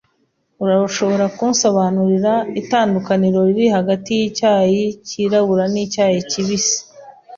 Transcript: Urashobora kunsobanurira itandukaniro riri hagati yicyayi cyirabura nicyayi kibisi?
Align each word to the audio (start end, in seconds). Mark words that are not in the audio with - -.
Urashobora 0.63 1.25
kunsobanurira 1.37 2.33
itandukaniro 2.61 3.39
riri 3.47 3.65
hagati 3.75 4.09
yicyayi 4.19 4.81
cyirabura 5.07 5.65
nicyayi 5.73 6.19
kibisi? 6.31 6.77